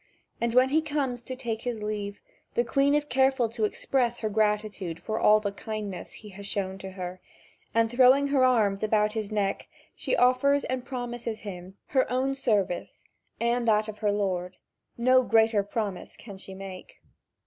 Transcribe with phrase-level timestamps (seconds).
[0.41, 2.19] And when he comes to take his leave,
[2.55, 6.79] the Queen is careful to express her gratitude for all the kindness he has shown
[6.79, 7.19] to her,
[7.75, 13.03] and throwing her arms about his neck, she offers and promises him her own service
[13.39, 14.57] and that of her lord:
[14.97, 16.97] no greater promise can she make.